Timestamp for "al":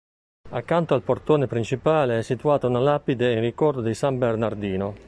0.95-1.03